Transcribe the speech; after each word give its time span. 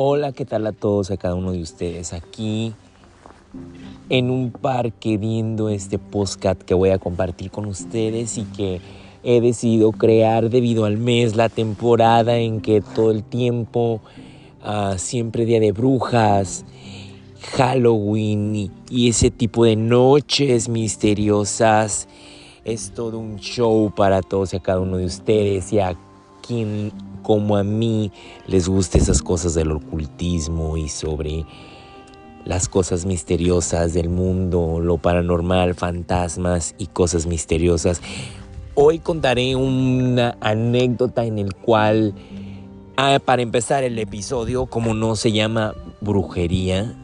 Hola, 0.00 0.30
¿qué 0.30 0.44
tal 0.44 0.64
a 0.68 0.70
todos, 0.70 1.10
a 1.10 1.16
cada 1.16 1.34
uno 1.34 1.50
de 1.50 1.60
ustedes 1.60 2.12
aquí 2.12 2.72
en 4.08 4.30
un 4.30 4.52
parque 4.52 5.16
viendo 5.18 5.70
este 5.70 5.98
podcast 5.98 6.62
que 6.62 6.72
voy 6.72 6.90
a 6.90 7.00
compartir 7.00 7.50
con 7.50 7.66
ustedes 7.66 8.38
y 8.38 8.44
que 8.44 8.80
he 9.24 9.40
decidido 9.40 9.90
crear 9.90 10.50
debido 10.50 10.84
al 10.84 10.98
mes, 10.98 11.34
la 11.34 11.48
temporada 11.48 12.38
en 12.38 12.60
que 12.60 12.80
todo 12.80 13.10
el 13.10 13.24
tiempo, 13.24 14.00
uh, 14.64 14.96
siempre 14.96 15.44
día 15.46 15.58
de 15.58 15.72
brujas, 15.72 16.64
Halloween 17.56 18.54
y, 18.54 18.70
y 18.88 19.08
ese 19.08 19.32
tipo 19.32 19.64
de 19.64 19.74
noches 19.74 20.68
misteriosas, 20.68 22.06
es 22.64 22.92
todo 22.94 23.18
un 23.18 23.40
show 23.40 23.92
para 23.96 24.22
todos 24.22 24.54
y 24.54 24.58
a 24.58 24.60
cada 24.60 24.78
uno 24.78 24.96
de 24.96 25.06
ustedes 25.06 25.72
y 25.72 25.80
a 25.80 25.96
quien 26.46 26.92
como 27.28 27.58
a 27.58 27.62
mí 27.62 28.10
les 28.46 28.70
gusta 28.70 28.96
esas 28.96 29.20
cosas 29.20 29.52
del 29.52 29.70
ocultismo 29.72 30.78
y 30.78 30.88
sobre 30.88 31.44
las 32.46 32.70
cosas 32.70 33.04
misteriosas 33.04 33.92
del 33.92 34.08
mundo, 34.08 34.80
lo 34.80 34.96
paranormal, 34.96 35.74
fantasmas 35.74 36.74
y 36.78 36.86
cosas 36.86 37.26
misteriosas. 37.26 38.00
Hoy 38.74 39.00
contaré 39.00 39.56
una 39.56 40.38
anécdota 40.40 41.26
en 41.26 41.38
el 41.38 41.54
cual, 41.54 42.14
ah, 42.96 43.18
para 43.22 43.42
empezar 43.42 43.84
el 43.84 43.98
episodio, 43.98 44.64
como 44.64 44.94
no 44.94 45.14
se 45.14 45.30
llama 45.30 45.74
brujería, 46.00 46.96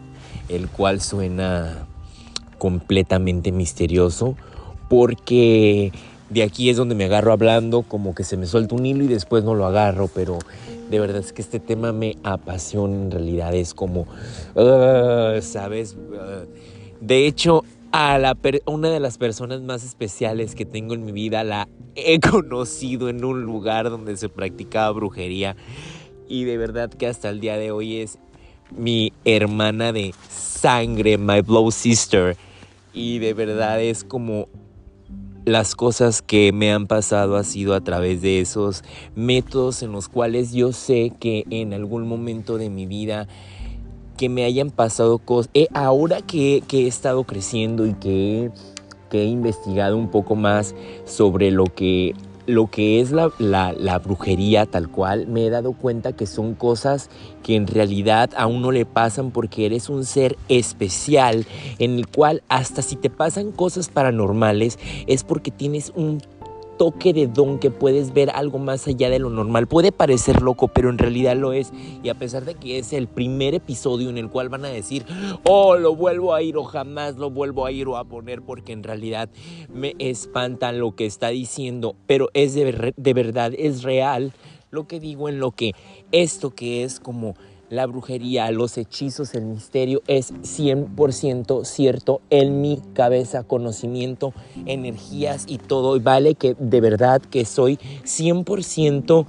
el 0.48 0.70
cual 0.70 1.02
suena 1.02 1.86
completamente 2.56 3.52
misterioso, 3.52 4.36
porque 4.88 5.92
de 6.30 6.42
aquí 6.42 6.70
es 6.70 6.76
donde 6.76 6.94
me 6.94 7.04
agarro 7.04 7.32
hablando, 7.32 7.82
como 7.82 8.14
que 8.14 8.24
se 8.24 8.36
me 8.36 8.46
suelta 8.46 8.74
un 8.74 8.86
hilo 8.86 9.04
y 9.04 9.08
después 9.08 9.44
no 9.44 9.54
lo 9.54 9.66
agarro, 9.66 10.08
pero 10.12 10.38
de 10.90 11.00
verdad 11.00 11.18
es 11.18 11.32
que 11.32 11.42
este 11.42 11.60
tema 11.60 11.92
me 11.92 12.16
apasiona, 12.22 12.94
en 12.94 13.10
realidad 13.10 13.54
es 13.54 13.74
como, 13.74 14.06
uh, 14.54 15.40
¿sabes? 15.40 15.94
Uh, 15.94 16.46
de 17.00 17.26
hecho, 17.26 17.64
a 17.92 18.18
una 18.66 18.90
de 18.90 18.98
las 18.98 19.18
personas 19.18 19.60
más 19.60 19.84
especiales 19.84 20.54
que 20.54 20.64
tengo 20.64 20.94
en 20.94 21.04
mi 21.04 21.12
vida 21.12 21.44
la 21.44 21.68
he 21.94 22.18
conocido 22.30 23.08
en 23.08 23.24
un 23.24 23.42
lugar 23.42 23.88
donde 23.88 24.16
se 24.16 24.28
practicaba 24.28 24.90
brujería 24.90 25.54
y 26.28 26.44
de 26.44 26.56
verdad 26.56 26.90
que 26.90 27.06
hasta 27.06 27.28
el 27.28 27.40
día 27.40 27.56
de 27.56 27.70
hoy 27.70 27.98
es 27.98 28.18
mi 28.70 29.12
hermana 29.24 29.92
de 29.92 30.14
sangre, 30.28 31.18
my 31.18 31.40
blood 31.42 31.70
sister. 31.70 32.36
Y 32.92 33.18
de 33.18 33.34
verdad 33.34 33.80
es 33.80 34.04
como 34.04 34.48
las 35.44 35.74
cosas 35.74 36.22
que 36.22 36.52
me 36.52 36.72
han 36.72 36.86
pasado 36.86 37.36
ha 37.36 37.44
sido 37.44 37.74
a 37.74 37.80
través 37.82 38.22
de 38.22 38.40
esos 38.40 38.82
métodos 39.14 39.82
en 39.82 39.92
los 39.92 40.08
cuales 40.08 40.52
yo 40.52 40.72
sé 40.72 41.12
que 41.20 41.44
en 41.50 41.74
algún 41.74 42.08
momento 42.08 42.56
de 42.56 42.70
mi 42.70 42.86
vida 42.86 43.28
que 44.16 44.28
me 44.28 44.44
hayan 44.44 44.70
pasado 44.70 45.18
cosas, 45.18 45.50
eh, 45.54 45.68
ahora 45.74 46.22
que, 46.22 46.62
que, 46.68 46.84
he 46.84 46.86
estado 46.86 47.24
creciendo 47.24 47.84
y 47.86 47.94
que, 47.94 48.50
que 49.10 49.22
he 49.22 49.26
investigado 49.26 49.96
un 49.96 50.10
poco 50.10 50.36
más 50.36 50.74
sobre 51.04 51.50
lo 51.50 51.64
que 51.64 52.14
lo 52.46 52.70
que 52.70 53.00
es 53.00 53.10
la, 53.10 53.30
la, 53.38 53.98
brujería 53.98 54.66
tal 54.66 54.88
cual, 54.88 55.26
me 55.26 55.46
he 55.46 55.50
dado 55.50 55.72
cuenta 55.72 56.12
que 56.12 56.26
son 56.26 56.54
cosas 56.54 57.10
que 57.42 57.56
en 57.56 57.66
realidad 57.66 58.30
a 58.36 58.46
uno 58.46 58.70
le 58.70 58.84
pasan 58.86 59.30
porque 59.30 59.66
eres 59.66 59.88
un 59.88 60.04
ser 60.04 60.36
especial 60.48 61.46
en 61.78 61.96
el 61.96 62.06
cual 62.06 62.42
hasta 62.48 62.82
si 62.82 62.96
te 62.96 63.10
pasan 63.10 63.52
cosas 63.52 63.88
paranormales 63.88 64.78
es 65.06 65.24
porque 65.24 65.50
tienes 65.50 65.92
un 65.94 66.20
toque 66.76 67.12
de 67.12 67.26
don 67.26 67.58
que 67.58 67.70
puedes 67.70 68.12
ver 68.12 68.30
algo 68.30 68.58
más 68.58 68.86
allá 68.86 69.10
de 69.10 69.18
lo 69.18 69.30
normal. 69.30 69.66
Puede 69.66 69.92
parecer 69.92 70.42
loco, 70.42 70.68
pero 70.68 70.90
en 70.90 70.98
realidad 70.98 71.36
lo 71.36 71.52
es. 71.52 71.72
Y 72.02 72.08
a 72.08 72.14
pesar 72.14 72.44
de 72.44 72.54
que 72.54 72.78
es 72.78 72.92
el 72.92 73.08
primer 73.08 73.54
episodio 73.54 74.10
en 74.10 74.18
el 74.18 74.28
cual 74.28 74.48
van 74.48 74.64
a 74.64 74.68
decir, 74.68 75.04
oh, 75.44 75.76
lo 75.76 75.94
vuelvo 75.94 76.34
a 76.34 76.42
ir 76.42 76.56
o 76.56 76.64
jamás 76.64 77.16
lo 77.16 77.30
vuelvo 77.30 77.66
a 77.66 77.72
ir 77.72 77.88
o 77.88 77.96
a 77.96 78.04
poner 78.04 78.42
porque 78.42 78.72
en 78.72 78.82
realidad 78.82 79.28
me 79.72 79.94
espantan 79.98 80.78
lo 80.78 80.94
que 80.94 81.06
está 81.06 81.28
diciendo, 81.28 81.96
pero 82.06 82.30
es 82.34 82.54
de, 82.54 82.94
de 82.96 83.14
verdad, 83.14 83.52
es 83.56 83.82
real 83.82 84.32
lo 84.70 84.86
que 84.86 85.00
digo 85.00 85.28
en 85.28 85.38
lo 85.38 85.52
que 85.52 85.72
esto 86.12 86.50
que 86.50 86.84
es 86.84 87.00
como 87.00 87.34
la 87.74 87.86
brujería, 87.86 88.50
los 88.50 88.78
hechizos, 88.78 89.34
el 89.34 89.44
misterio 89.44 90.02
es 90.06 90.32
100% 90.32 91.64
cierto 91.64 92.20
en 92.30 92.60
mi 92.60 92.80
cabeza, 92.94 93.42
conocimiento, 93.42 94.32
energías 94.66 95.44
y 95.48 95.58
todo. 95.58 95.96
Y 95.96 96.00
vale 96.00 96.36
que 96.36 96.56
de 96.58 96.80
verdad 96.80 97.20
que 97.20 97.44
soy 97.44 97.78
100% 98.04 99.26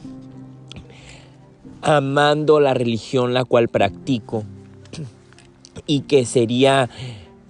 amando 1.81 2.59
la 2.59 2.73
religión 2.73 3.33
la 3.33 3.45
cual 3.45 3.67
practico 3.67 4.44
y 5.85 6.01
que 6.01 6.25
sería 6.25 6.89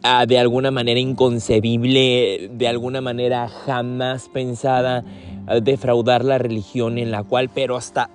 ah, 0.03 0.25
de 0.25 0.39
alguna 0.39 0.71
manera 0.71 0.99
inconcebible, 0.99 2.49
de 2.53 2.67
alguna 2.67 3.01
manera 3.01 3.47
jamás 3.47 4.29
pensada 4.29 5.03
ah, 5.47 5.59
defraudar 5.59 6.25
la 6.25 6.37
religión 6.37 6.97
en 6.97 7.11
la 7.11 7.23
cual, 7.23 7.49
pero 7.53 7.75
hasta 7.75 8.09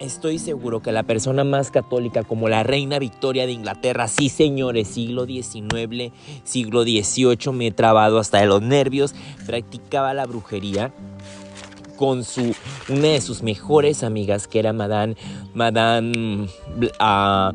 Estoy 0.00 0.38
seguro 0.38 0.80
que 0.80 0.92
la 0.92 1.02
persona 1.02 1.44
más 1.44 1.70
católica 1.70 2.24
como 2.24 2.48
la 2.48 2.62
reina 2.62 2.98
Victoria 2.98 3.44
de 3.44 3.52
Inglaterra, 3.52 4.08
sí 4.08 4.30
señores, 4.30 4.88
siglo 4.88 5.26
XIX, 5.26 6.10
siglo 6.42 6.84
XVIII, 6.84 7.52
me 7.52 7.66
he 7.66 7.70
trabado 7.70 8.18
hasta 8.18 8.40
de 8.40 8.46
los 8.46 8.62
nervios, 8.62 9.14
practicaba 9.44 10.14
la 10.14 10.24
brujería 10.24 10.90
con 11.98 12.24
su, 12.24 12.54
una 12.88 13.08
de 13.08 13.20
sus 13.20 13.42
mejores 13.42 14.02
amigas 14.02 14.48
que 14.48 14.60
era 14.60 14.72
Madame, 14.72 15.16
Madame, 15.52 16.48
uh, 16.78 17.54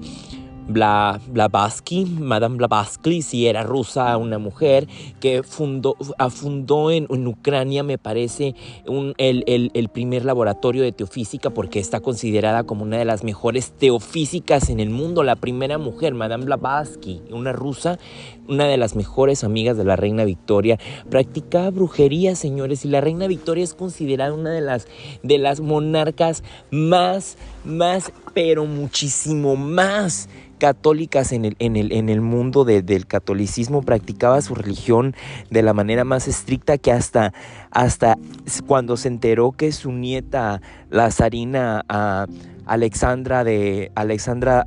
Bla, 0.68 1.20
Blavatsky, 1.28 2.06
Madame 2.06 2.58
Blavatsky, 2.58 3.22
si 3.22 3.48
era 3.48 3.62
rusa, 3.62 4.18
una 4.18 4.40
mujer 4.40 4.88
que 5.20 5.44
fundó, 5.44 5.96
ah, 6.18 6.30
en, 6.92 7.28
Ucrania, 7.28 7.84
me 7.84 7.98
parece, 8.00 8.56
el, 9.18 9.90
primer 9.94 10.26
laboratorio 10.26 10.82
de 10.82 10.92
teofísica 10.92 11.52
porque 11.52 11.80
está 11.80 12.00
considerada 12.00 12.64
como 12.64 12.84
una 12.84 12.98
de 12.98 13.06
las 13.06 13.24
mejores 13.24 13.74
teofísicas 13.74 14.70
en 14.70 14.80
el 14.80 14.90
mundo, 14.90 15.24
la 15.24 15.36
primera 15.36 15.78
mujer, 15.78 16.16
Madame 16.16 16.46
Blavatsky, 16.46 17.22
una 17.32 17.52
rusa, 17.52 18.00
una 18.48 18.66
de 18.66 18.78
las 18.78 18.96
mejores 18.96 19.44
amigas 19.44 19.78
de 19.78 19.84
la 19.84 19.96
reina 19.96 20.24
Victoria, 20.24 20.80
practicaba 21.10 21.70
brujería, 21.70 22.36
señores, 22.36 22.86
y 22.86 22.90
la 22.90 23.02
reina 23.02 23.28
Victoria 23.28 23.64
es 23.64 23.74
considerada 23.76 24.34
una 24.34 24.52
de 24.52 24.62
las, 24.62 24.88
de 25.24 25.38
las 25.38 25.60
monarcas 25.60 26.44
más, 26.72 27.38
más, 27.64 28.12
pero 28.36 28.66
muchísimo 28.66 29.56
más 29.56 30.28
católicas 30.60 31.32
en 31.32 31.46
el, 31.46 31.56
en 31.60 31.78
el, 31.78 31.94
en 31.94 32.10
el 32.10 32.20
mundo 32.20 32.66
del 32.66 33.08
catolicismo. 33.08 33.82
Practicaba 33.82 34.42
su 34.42 34.54
religión 34.54 35.16
de 35.50 35.64
la 35.64 35.74
manera 35.74 36.04
más 36.04 36.28
estricta 36.28 36.78
que 36.78 36.92
hasta, 36.92 37.34
hasta 37.72 38.18
cuando 38.68 38.98
se 38.98 39.08
enteró 39.08 39.54
que 39.54 39.72
su 39.72 39.94
nieta, 39.94 40.62
la 40.90 41.12
zarina 41.12 41.86
Alexandra 42.66 43.46
de, 43.46 43.92
Alexandra, 43.96 44.62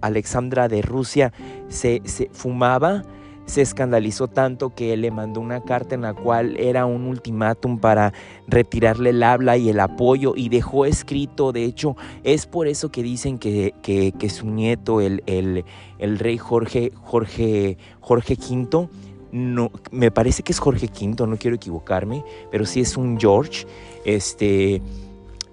Alexandra 0.00 0.66
de 0.66 0.82
Rusia, 0.82 1.32
se, 1.68 2.02
se 2.04 2.28
fumaba, 2.32 3.04
se 3.46 3.62
escandalizó 3.62 4.28
tanto 4.28 4.74
que 4.74 4.96
le 4.96 5.10
mandó 5.10 5.40
una 5.40 5.62
carta 5.62 5.94
en 5.94 6.02
la 6.02 6.14
cual 6.14 6.56
era 6.58 6.86
un 6.86 7.06
ultimátum 7.06 7.78
para 7.78 8.12
retirarle 8.46 9.10
el 9.10 9.22
habla 9.22 9.56
y 9.56 9.68
el 9.68 9.80
apoyo 9.80 10.34
y 10.36 10.48
dejó 10.48 10.86
escrito, 10.86 11.52
de 11.52 11.64
hecho, 11.64 11.96
es 12.24 12.46
por 12.46 12.66
eso 12.66 12.90
que 12.90 13.02
dicen 13.02 13.38
que, 13.38 13.74
que, 13.82 14.30
su 14.30 14.48
nieto, 14.48 15.00
el, 15.00 15.22
el, 15.26 15.64
el, 15.98 16.18
rey 16.18 16.38
Jorge, 16.38 16.92
Jorge, 17.02 17.76
Jorge 18.00 18.34
V, 18.34 18.88
no, 19.32 19.70
me 19.90 20.10
parece 20.10 20.42
que 20.42 20.52
es 20.52 20.58
Jorge 20.58 20.86
V, 20.86 21.26
no 21.26 21.36
quiero 21.36 21.56
equivocarme, 21.56 22.24
pero 22.50 22.64
sí 22.66 22.80
es 22.80 22.96
un 22.96 23.18
George, 23.18 23.66
este, 24.04 24.76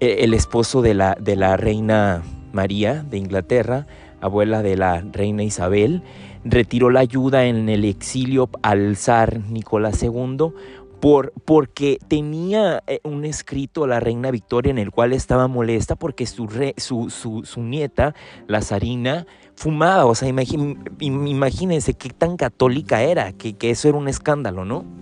e, 0.00 0.24
el 0.24 0.34
esposo 0.34 0.82
de 0.82 0.94
la, 0.94 1.16
de 1.20 1.36
la 1.36 1.56
reina 1.56 2.22
María 2.52 3.02
de 3.02 3.18
Inglaterra, 3.18 3.86
abuela 4.20 4.62
de 4.62 4.76
la 4.76 5.00
reina 5.00 5.42
Isabel, 5.42 6.02
retiró 6.44 6.90
la 6.90 7.00
ayuda 7.00 7.44
en 7.44 7.68
el 7.68 7.84
exilio 7.84 8.48
al 8.62 8.96
zar 8.96 9.40
Nicolás 9.50 10.02
II 10.02 10.52
por, 11.00 11.32
porque 11.44 11.98
tenía 12.08 12.82
eh, 12.86 13.00
un 13.04 13.24
escrito 13.24 13.86
la 13.86 14.00
reina 14.00 14.30
Victoria 14.30 14.70
en 14.70 14.78
el 14.78 14.90
cual 14.90 15.12
estaba 15.12 15.48
molesta 15.48 15.96
porque 15.96 16.26
su, 16.26 16.46
su, 16.76 17.10
su, 17.44 17.62
nieta, 17.62 18.14
la 18.46 18.60
zarina, 18.60 19.26
fumaba. 19.56 20.04
O 20.04 20.14
sea, 20.14 20.28
imagínense 20.28 21.94
qué 21.94 22.10
tan 22.10 22.36
católica 22.36 23.02
era, 23.02 23.32
que, 23.32 23.54
que 23.54 23.70
eso 23.70 23.88
era 23.88 23.96
un 23.96 24.08
escándalo, 24.08 24.64
¿no? 24.64 24.99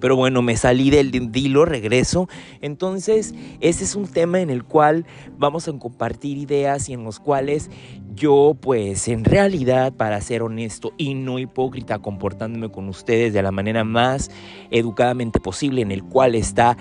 Pero 0.00 0.16
bueno, 0.16 0.42
me 0.42 0.56
salí 0.56 0.90
del 0.90 1.10
dilo, 1.32 1.64
regreso. 1.64 2.28
Entonces, 2.60 3.34
ese 3.60 3.84
es 3.84 3.94
un 3.94 4.06
tema 4.06 4.40
en 4.40 4.50
el 4.50 4.64
cual 4.64 5.06
vamos 5.38 5.68
a 5.68 5.72
compartir 5.78 6.36
ideas 6.36 6.88
y 6.88 6.92
en 6.92 7.04
los 7.04 7.20
cuales 7.20 7.70
yo, 8.14 8.56
pues, 8.60 9.08
en 9.08 9.24
realidad, 9.24 9.92
para 9.92 10.20
ser 10.20 10.42
honesto 10.42 10.92
y 10.96 11.14
no 11.14 11.38
hipócrita, 11.38 11.98
comportándome 11.98 12.70
con 12.70 12.88
ustedes 12.88 13.32
de 13.32 13.42
la 13.42 13.52
manera 13.52 13.84
más 13.84 14.30
educadamente 14.70 15.40
posible, 15.40 15.82
en 15.82 15.92
el 15.92 16.02
cual 16.02 16.34
está 16.34 16.76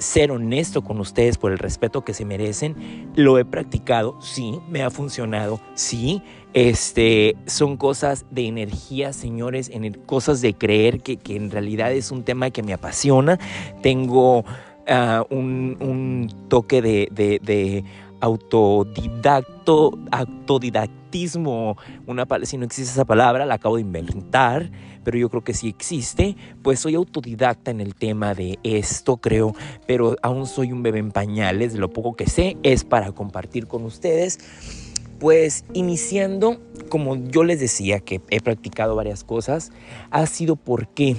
ser 0.00 0.32
honesto 0.32 0.82
con 0.82 0.98
ustedes 0.98 1.38
por 1.38 1.52
el 1.52 1.58
respeto 1.58 2.02
que 2.04 2.14
se 2.14 2.24
merecen. 2.24 3.10
Lo 3.14 3.38
he 3.38 3.44
practicado, 3.44 4.20
sí, 4.20 4.58
me 4.68 4.82
ha 4.82 4.90
funcionado, 4.90 5.60
sí. 5.74 6.22
Este, 6.52 7.36
son 7.46 7.76
cosas 7.76 8.26
de 8.30 8.46
energía, 8.48 9.12
señores, 9.12 9.70
en 9.72 9.92
cosas 9.92 10.40
de 10.40 10.54
creer 10.54 11.00
que, 11.00 11.18
en 11.36 11.50
realidad 11.50 11.92
es 11.92 12.10
un 12.10 12.24
tema 12.24 12.50
que 12.50 12.62
me 12.62 12.72
apasiona. 12.72 13.38
Tengo 13.82 14.44
ah, 14.88 15.24
un, 15.30 16.28
toque 16.48 16.82
de, 16.82 17.08
de 17.12 17.84
autodidacto, 18.20 19.98
autodidactismo, 20.10 21.76
una, 22.06 22.26
si 22.44 22.56
no 22.56 22.64
existe 22.64 22.92
esa 22.92 23.04
palabra, 23.04 23.46
la 23.46 23.54
acabo 23.54 23.76
de 23.76 23.82
inventar, 23.82 24.70
pero 25.04 25.18
yo 25.18 25.28
creo 25.28 25.42
que 25.42 25.54
sí 25.54 25.68
existe, 25.68 26.36
pues 26.62 26.80
soy 26.80 26.94
autodidacta 26.94 27.70
en 27.70 27.80
el 27.80 27.94
tema 27.94 28.34
de 28.34 28.58
esto, 28.62 29.16
creo, 29.16 29.54
pero 29.86 30.16
aún 30.22 30.46
soy 30.46 30.72
un 30.72 30.82
bebé 30.82 30.98
en 30.98 31.10
pañales, 31.10 31.74
lo 31.74 31.92
poco 31.92 32.14
que 32.14 32.26
sé 32.26 32.56
es 32.62 32.84
para 32.84 33.12
compartir 33.12 33.66
con 33.66 33.84
ustedes. 33.84 34.38
Pues 35.18 35.66
iniciando, 35.74 36.62
como 36.88 37.16
yo 37.16 37.44
les 37.44 37.60
decía 37.60 38.00
que 38.00 38.22
he 38.30 38.40
practicado 38.40 38.96
varias 38.96 39.22
cosas, 39.22 39.70
ha 40.10 40.24
sido 40.24 40.56
porque 40.56 41.14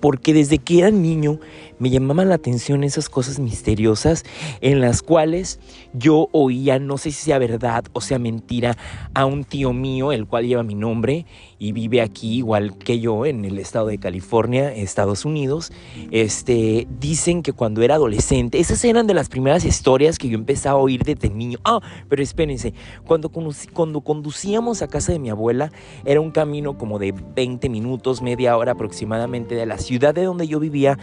porque 0.00 0.32
desde 0.32 0.58
que 0.58 0.78
era 0.78 0.90
niño 0.90 1.40
me 1.78 1.90
llamaban 1.90 2.28
la 2.28 2.36
atención 2.36 2.84
esas 2.84 3.08
cosas 3.08 3.38
misteriosas 3.38 4.24
en 4.60 4.80
las 4.80 5.02
cuales 5.02 5.60
yo 5.92 6.28
oía, 6.32 6.78
no 6.78 6.98
sé 6.98 7.10
si 7.10 7.24
sea 7.24 7.38
verdad 7.38 7.84
o 7.92 8.00
sea 8.00 8.18
mentira, 8.18 8.76
a 9.14 9.26
un 9.26 9.44
tío 9.44 9.72
mío, 9.72 10.12
el 10.12 10.26
cual 10.26 10.46
lleva 10.46 10.62
mi 10.62 10.74
nombre 10.74 11.26
y 11.58 11.72
vive 11.72 12.00
aquí 12.00 12.36
igual 12.36 12.76
que 12.78 13.00
yo 13.00 13.26
en 13.26 13.44
el 13.44 13.58
estado 13.58 13.88
de 13.88 13.98
California, 13.98 14.72
Estados 14.72 15.24
Unidos. 15.24 15.72
Este, 16.10 16.86
dicen 17.00 17.42
que 17.42 17.52
cuando 17.52 17.82
era 17.82 17.96
adolescente, 17.96 18.58
esas 18.58 18.84
eran 18.84 19.06
de 19.06 19.14
las 19.14 19.28
primeras 19.28 19.64
historias 19.64 20.18
que 20.18 20.28
yo 20.28 20.36
empezaba 20.36 20.78
a 20.78 20.82
oír 20.82 21.02
desde 21.04 21.30
niño. 21.30 21.58
Ah, 21.64 21.80
pero 22.08 22.22
espérense, 22.22 22.74
cuando, 23.06 23.30
cuando 23.72 24.00
conducíamos 24.00 24.82
a 24.82 24.88
casa 24.88 25.12
de 25.12 25.18
mi 25.18 25.30
abuela, 25.30 25.72
era 26.04 26.20
un 26.20 26.30
camino 26.30 26.78
como 26.78 26.98
de 26.98 27.12
20 27.12 27.68
minutos, 27.68 28.22
media 28.22 28.56
hora 28.56 28.72
aproximadamente 28.72 29.54
de 29.54 29.66
la 29.66 29.78
ciudad 29.78 30.14
de 30.14 30.24
donde 30.24 30.46
yo 30.46 30.60
vivía 30.60 30.98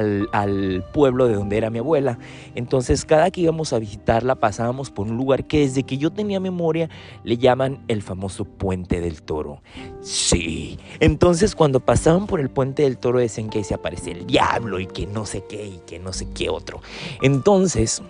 al, 0.00 0.84
pueblo 0.92 1.28
de 1.28 1.34
donde 1.34 1.56
era 1.56 1.70
mi 1.70 1.78
abuela. 1.78 2.18
Entonces, 2.54 3.04
cada 3.04 3.30
que 3.30 3.42
íbamos 3.42 3.72
a 3.72 3.78
visitarla, 3.78 4.34
pasábamos 4.34 4.90
por 4.90 5.06
un 5.06 5.16
lugar 5.16 5.44
que 5.44 5.60
desde 5.60 5.84
que 5.84 5.98
yo 5.98 6.10
tenía 6.10 6.40
memoria 6.40 6.88
le 7.24 7.36
llaman 7.36 7.78
el 7.88 8.02
famoso 8.02 8.44
Puente 8.44 9.00
del 9.00 9.22
Toro. 9.22 9.62
Sí. 10.02 10.78
Entonces 10.98 11.54
cuando 11.54 11.80
pasaban 11.80 12.26
por 12.26 12.40
el 12.40 12.50
puente 12.50 12.82
del 12.82 12.98
toro 12.98 13.18
decían 13.18 13.50
que 13.50 13.64
se 13.64 13.74
aparece 13.74 14.12
el 14.12 14.26
diablo 14.26 14.80
y 14.80 14.86
que 14.86 15.06
no 15.06 15.26
sé 15.26 15.44
qué 15.48 15.66
y 15.66 15.80
que 15.86 15.98
no 15.98 16.12
sé 16.12 16.26
qué 16.34 16.50
otro. 16.50 16.80
Entonces, 17.22 18.02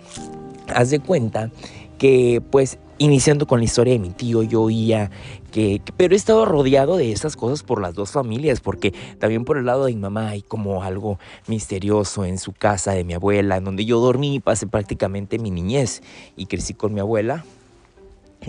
haz 0.73 0.89
de 0.89 0.99
cuenta 0.99 1.51
que 1.97 2.41
pues 2.51 2.79
iniciando 3.01 3.47
con 3.47 3.59
la 3.59 3.65
historia 3.65 3.93
de 3.93 3.99
mi 3.99 4.11
tío, 4.11 4.43
yo 4.43 4.61
oía 4.61 5.09
que, 5.51 5.81
pero 5.97 6.13
he 6.13 6.17
estado 6.17 6.45
rodeado 6.45 6.97
de 6.97 7.11
esas 7.11 7.35
cosas 7.35 7.63
por 7.63 7.81
las 7.81 7.95
dos 7.95 8.11
familias, 8.11 8.61
porque 8.61 8.93
también 9.17 9.43
por 9.43 9.57
el 9.57 9.65
lado 9.65 9.85
de 9.85 9.93
mi 9.93 9.99
mamá 9.99 10.29
hay 10.29 10.43
como 10.43 10.83
algo 10.83 11.17
misterioso 11.47 12.25
en 12.25 12.37
su 12.37 12.53
casa 12.53 12.91
de 12.91 13.03
mi 13.03 13.15
abuela, 13.15 13.57
en 13.57 13.63
donde 13.63 13.85
yo 13.85 13.99
dormí 13.99 14.35
y 14.35 14.39
pasé 14.39 14.67
prácticamente 14.67 15.39
mi 15.39 15.49
niñez 15.49 16.03
y 16.35 16.45
crecí 16.45 16.75
con 16.75 16.93
mi 16.93 16.99
abuela. 16.99 17.43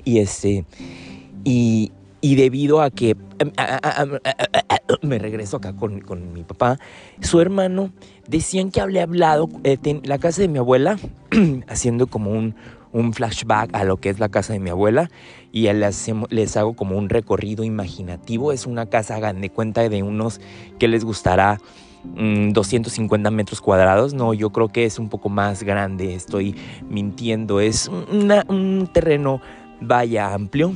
Y 0.04 0.18
este, 0.18 0.66
y, 1.44 1.90
y 2.20 2.34
debido 2.34 2.82
a 2.82 2.90
que 2.90 3.16
me 5.00 5.18
regreso 5.18 5.56
acá 5.56 5.74
con, 5.74 6.32
mi 6.34 6.44
papá, 6.44 6.78
su 7.22 7.40
hermano, 7.40 7.90
decían 8.28 8.70
que 8.70 8.82
había 8.82 9.04
hablado 9.04 9.48
eh, 9.64 9.78
la 10.04 10.18
casa 10.18 10.42
de 10.42 10.48
mi 10.48 10.58
abuela, 10.58 10.98
haciendo 11.68 12.06
como 12.06 12.32
un, 12.32 12.54
flashback 13.12 13.74
a 13.74 13.84
lo 13.84 13.96
que 13.96 14.10
es 14.10 14.18
la 14.18 14.28
casa 14.28 14.52
de 14.52 14.60
mi 14.60 14.70
abuela 14.70 15.10
y 15.50 15.72
les, 15.72 16.10
les 16.30 16.56
hago 16.56 16.74
como 16.74 16.96
un 16.96 17.08
recorrido 17.08 17.64
imaginativo. 17.64 18.52
Es 18.52 18.66
una 18.66 18.86
casa, 18.86 19.16
hagan 19.16 19.40
de 19.40 19.50
cuenta 19.50 19.88
de 19.88 20.02
unos 20.02 20.40
que 20.78 20.88
les 20.88 21.04
gustará 21.04 21.58
250 22.04 23.30
mm, 23.30 23.34
metros 23.34 23.60
cuadrados. 23.60 24.14
No, 24.14 24.34
yo 24.34 24.50
creo 24.50 24.68
que 24.68 24.84
es 24.84 24.98
un 24.98 25.08
poco 25.08 25.28
más 25.28 25.62
grande, 25.62 26.14
estoy 26.14 26.56
mintiendo. 26.88 27.60
Es 27.60 27.88
un 27.88 28.88
terreno, 28.92 29.40
vaya, 29.80 30.34
amplio, 30.34 30.74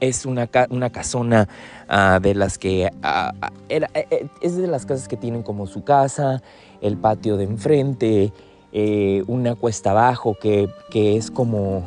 es 0.00 0.26
una, 0.26 0.48
una 0.70 0.90
casona 0.90 1.48
ah, 1.88 2.18
de 2.20 2.34
las 2.34 2.58
que 2.58 2.90
ah, 3.02 3.32
ah, 3.40 3.50
eh, 3.68 3.86
eh, 3.94 4.26
es 4.40 4.56
de 4.56 4.66
las 4.66 4.86
casas 4.86 5.08
que 5.08 5.16
tienen 5.16 5.42
como 5.42 5.66
su 5.66 5.84
casa, 5.84 6.42
el 6.80 6.96
patio 6.96 7.36
de 7.36 7.44
enfrente, 7.44 8.32
eh, 8.72 9.24
una 9.26 9.54
cuesta 9.54 9.90
abajo 9.90 10.36
que, 10.40 10.68
es 10.92 11.30
como 11.30 11.84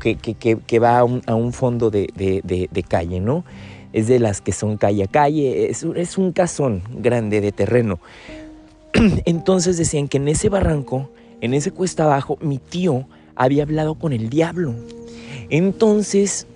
que, 0.00 0.78
va 0.78 0.98
a 0.98 1.04
un, 1.04 1.52
fondo 1.52 1.90
de, 1.90 2.86
calle, 2.88 3.20
¿no? 3.20 3.44
Es 3.92 4.08
de 4.08 4.18
las 4.18 4.40
que 4.40 4.52
son 4.52 4.76
calle 4.76 5.04
a 5.04 5.06
calle, 5.06 5.70
es, 5.70 5.82
es 5.82 6.18
un 6.18 6.32
casón 6.32 6.82
grande 6.90 7.40
de 7.40 7.52
terreno. 7.52 7.98
Entonces 9.24 9.76
decían 9.76 10.08
que 10.08 10.18
en 10.18 10.28
ese 10.28 10.48
barranco, 10.48 11.10
en 11.40 11.54
ese 11.54 11.70
cuesta 11.70 12.04
abajo, 12.04 12.38
mi 12.40 12.58
tío 12.58 13.06
había 13.36 13.62
hablado 13.62 13.94
con 13.94 14.12
el 14.12 14.28
diablo. 14.28 14.74
Entonces 15.48 16.46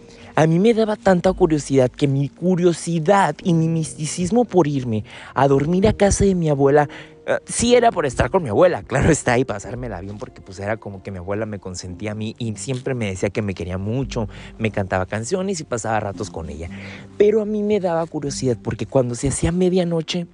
a 0.40 0.46
mí 0.46 0.58
me 0.58 0.72
daba 0.72 0.96
tanta 0.96 1.30
curiosidad 1.34 1.90
que 1.90 2.08
mi 2.08 2.30
curiosidad 2.30 3.36
y 3.44 3.52
mi 3.52 3.68
misticismo 3.68 4.46
por 4.46 4.66
irme 4.66 5.04
a 5.34 5.46
dormir 5.46 5.86
a 5.86 5.92
casa 5.92 6.24
de 6.24 6.34
mi 6.34 6.48
abuela, 6.48 6.88
eh, 7.26 7.36
sí 7.44 7.74
era 7.74 7.92
por 7.92 8.06
estar 8.06 8.30
con 8.30 8.42
mi 8.42 8.48
abuela, 8.48 8.82
claro 8.86 9.10
está, 9.10 9.36
y 9.36 9.44
pasármela 9.44 10.00
bien 10.00 10.16
porque 10.16 10.40
pues 10.40 10.58
era 10.58 10.78
como 10.78 11.02
que 11.02 11.10
mi 11.10 11.18
abuela 11.18 11.44
me 11.44 11.58
consentía 11.58 12.12
a 12.12 12.14
mí 12.14 12.36
y 12.38 12.56
siempre 12.56 12.94
me 12.94 13.08
decía 13.08 13.28
que 13.28 13.42
me 13.42 13.52
quería 13.52 13.76
mucho, 13.76 14.30
me 14.56 14.70
cantaba 14.70 15.04
canciones 15.04 15.60
y 15.60 15.64
pasaba 15.64 16.00
ratos 16.00 16.30
con 16.30 16.48
ella. 16.48 16.70
Pero 17.18 17.42
a 17.42 17.44
mí 17.44 17.62
me 17.62 17.78
daba 17.78 18.06
curiosidad 18.06 18.56
porque 18.62 18.86
cuando 18.86 19.16
se 19.16 19.28
hacía 19.28 19.52
medianoche, 19.52 20.26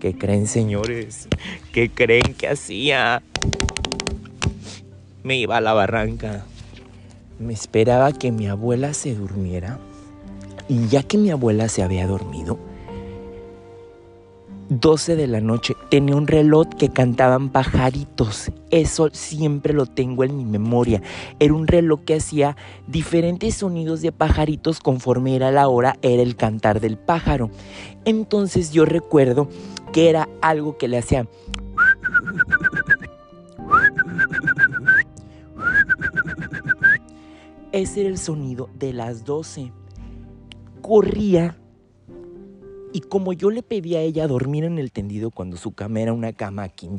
¿qué 0.00 0.18
creen 0.18 0.48
señores? 0.48 1.28
¿Qué 1.72 1.88
creen 1.88 2.34
que 2.36 2.48
hacía? 2.48 3.22
Me 5.22 5.36
iba 5.36 5.58
a 5.58 5.60
la 5.60 5.72
barranca 5.72 6.46
me 7.42 7.52
esperaba 7.52 8.12
que 8.12 8.32
mi 8.32 8.46
abuela 8.46 8.94
se 8.94 9.14
durmiera 9.14 9.78
y 10.68 10.88
ya 10.88 11.02
que 11.02 11.18
mi 11.18 11.30
abuela 11.30 11.68
se 11.68 11.82
había 11.82 12.06
dormido, 12.06 12.58
12 14.80 15.16
de 15.16 15.26
la 15.26 15.40
noche 15.40 15.74
tenía 15.90 16.16
un 16.16 16.26
reloj 16.26 16.66
que 16.78 16.88
cantaban 16.88 17.50
pajaritos. 17.50 18.50
Eso 18.70 19.10
siempre 19.12 19.74
lo 19.74 19.84
tengo 19.84 20.24
en 20.24 20.36
mi 20.36 20.44
memoria. 20.44 21.02
Era 21.40 21.52
un 21.52 21.66
reloj 21.66 22.00
que 22.06 22.14
hacía 22.14 22.56
diferentes 22.86 23.56
sonidos 23.56 24.00
de 24.00 24.12
pajaritos 24.12 24.80
conforme 24.80 25.36
era 25.36 25.50
la 25.50 25.68
hora, 25.68 25.98
era 26.00 26.22
el 26.22 26.36
cantar 26.36 26.80
del 26.80 26.96
pájaro. 26.96 27.50
Entonces 28.06 28.72
yo 28.72 28.86
recuerdo 28.86 29.48
que 29.92 30.08
era 30.08 30.28
algo 30.40 30.78
que 30.78 30.88
le 30.88 30.98
hacía 30.98 31.28
Ese 37.72 38.00
era 38.00 38.10
el 38.10 38.18
sonido 38.18 38.68
de 38.78 38.92
las 38.92 39.24
12. 39.24 39.72
Corría 40.80 41.56
y 42.92 43.00
como 43.00 43.32
yo 43.32 43.50
le 43.50 43.62
pedía 43.62 44.00
a 44.00 44.02
ella 44.02 44.26
dormir 44.28 44.64
en 44.64 44.78
el 44.78 44.92
tendido 44.92 45.30
cuando 45.30 45.56
su 45.56 45.72
cama 45.72 46.00
era 46.00 46.12
una 46.12 46.34
cama 46.34 46.68
king 46.68 46.98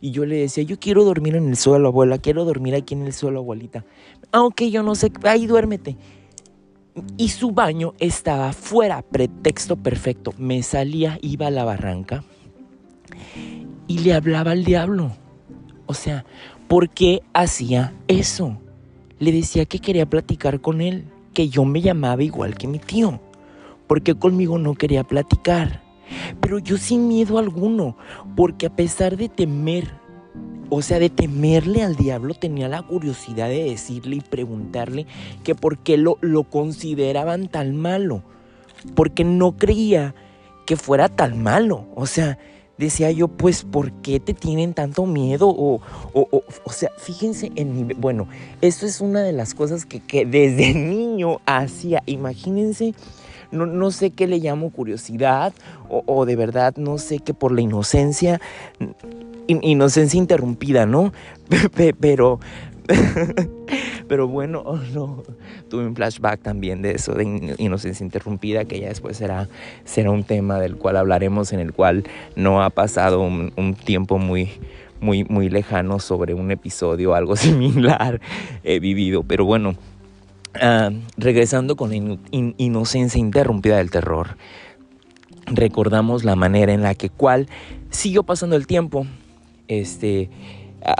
y 0.00 0.10
yo 0.10 0.26
le 0.26 0.36
decía, 0.36 0.64
yo 0.64 0.78
quiero 0.78 1.04
dormir 1.04 1.36
en 1.36 1.48
el 1.48 1.56
suelo, 1.56 1.88
abuela, 1.88 2.18
quiero 2.18 2.44
dormir 2.44 2.74
aquí 2.74 2.94
en 2.94 3.06
el 3.06 3.14
suelo, 3.14 3.40
abuelita. 3.40 3.86
Aunque 4.32 4.66
ah, 4.66 4.68
yo 4.68 4.82
no 4.82 4.94
sé, 4.94 5.10
ahí 5.24 5.46
duérmete. 5.46 5.96
Y 7.16 7.28
su 7.28 7.52
baño 7.52 7.94
estaba 7.98 8.52
fuera, 8.52 9.02
pretexto 9.02 9.76
perfecto. 9.76 10.34
Me 10.36 10.62
salía, 10.62 11.18
iba 11.22 11.46
a 11.46 11.50
la 11.50 11.64
barranca 11.64 12.24
y 13.86 14.00
le 14.00 14.12
hablaba 14.12 14.50
al 14.50 14.64
diablo. 14.64 15.12
O 15.86 15.94
sea, 15.94 16.26
¿por 16.66 16.90
qué 16.90 17.22
hacía 17.32 17.94
eso? 18.08 18.58
Le 19.18 19.32
decía 19.32 19.64
que 19.64 19.78
quería 19.78 20.06
platicar 20.06 20.60
con 20.60 20.80
él, 20.80 21.04
que 21.34 21.48
yo 21.48 21.64
me 21.64 21.80
llamaba 21.80 22.22
igual 22.22 22.56
que 22.56 22.66
mi 22.66 22.78
tío, 22.78 23.20
porque 23.86 24.14
conmigo 24.14 24.58
no 24.58 24.74
quería 24.74 25.04
platicar. 25.04 25.82
Pero 26.40 26.58
yo 26.58 26.78
sin 26.78 27.08
miedo 27.08 27.38
alguno, 27.38 27.96
porque 28.36 28.66
a 28.66 28.74
pesar 28.74 29.16
de 29.16 29.28
temer, 29.28 29.90
o 30.70 30.82
sea, 30.82 30.98
de 30.98 31.10
temerle 31.10 31.82
al 31.82 31.96
diablo, 31.96 32.34
tenía 32.34 32.68
la 32.68 32.82
curiosidad 32.82 33.48
de 33.48 33.64
decirle 33.64 34.16
y 34.16 34.20
preguntarle 34.20 35.06
que 35.44 35.54
por 35.54 35.78
qué 35.78 35.96
lo, 35.96 36.18
lo 36.20 36.44
consideraban 36.44 37.48
tan 37.48 37.76
malo, 37.76 38.22
porque 38.94 39.24
no 39.24 39.56
creía 39.56 40.14
que 40.66 40.76
fuera 40.76 41.08
tan 41.08 41.42
malo. 41.42 41.86
O 41.94 42.06
sea, 42.06 42.38
decía 42.78 43.10
yo, 43.10 43.28
pues, 43.28 43.64
¿por 43.64 43.92
qué 43.92 44.20
te 44.20 44.34
tienen 44.34 44.74
tanto 44.74 45.04
miedo? 45.06 45.48
O, 45.48 45.80
o, 46.12 46.42
o, 46.64 46.72
sea, 46.72 46.90
fíjense 46.96 47.52
en 47.56 47.74
mi... 47.74 47.94
Bueno, 47.94 48.28
esto 48.60 48.86
es 48.86 49.00
una 49.00 49.22
de 49.22 49.32
las 49.32 49.54
cosas 49.54 49.84
que, 49.84 50.00
que 50.00 50.24
desde 50.24 50.74
niño 50.74 51.40
hacía. 51.46 52.02
Imagínense 52.06 52.94
no, 53.50 53.90
sé 53.90 54.10
qué 54.10 54.26
le 54.26 54.38
llamo 54.38 54.70
curiosidad 54.70 55.52
o, 55.88 56.26
de 56.26 56.36
verdad 56.36 56.74
no 56.76 56.98
sé 56.98 57.18
qué 57.18 57.32
por 57.32 57.52
la 57.52 57.62
inocencia, 57.62 58.40
inocencia 59.46 60.18
interrumpida, 60.18 60.86
¿no? 60.86 61.12
Pero, 62.00 62.40
pero 64.08 64.26
bueno, 64.26 64.62
oh, 64.66 64.78
no, 64.94 65.22
tuve 65.68 65.86
un 65.86 65.94
flashback 65.94 66.40
también 66.40 66.82
de 66.82 66.92
eso, 66.92 67.14
de 67.14 67.54
inocencia 67.58 68.02
interrumpida, 68.02 68.64
que 68.64 68.80
ya 68.80 68.88
después 68.88 69.16
será, 69.16 69.48
será 69.84 70.10
un 70.10 70.24
tema 70.24 70.58
del 70.58 70.76
cual 70.76 70.96
hablaremos, 70.96 71.52
en 71.52 71.60
el 71.60 71.72
cual 71.72 72.04
no 72.34 72.62
ha 72.62 72.70
pasado 72.70 73.20
un, 73.20 73.74
tiempo 73.84 74.18
muy, 74.18 74.50
muy, 75.00 75.24
muy 75.24 75.48
lejano 75.48 76.00
sobre 76.00 76.34
un 76.34 76.50
episodio, 76.50 77.14
algo 77.14 77.36
similar 77.36 78.20
he 78.64 78.80
vivido. 78.80 79.22
Pero 79.22 79.44
bueno, 79.44 79.74
ah, 80.60 80.90
regresando 81.16 81.76
con 81.76 81.90
la 81.90 82.18
inocencia 82.30 83.20
interrumpida 83.20 83.76
del 83.76 83.90
terror, 83.90 84.36
recordamos 85.46 86.24
la 86.24 86.36
manera 86.36 86.72
en 86.72 86.82
la 86.82 86.94
que 86.94 87.10
cual 87.10 87.48
siguió 87.90 88.22
pasando 88.22 88.56
el 88.56 88.66
tiempo. 88.66 89.06
Este. 89.68 90.30
Ah, 90.82 90.94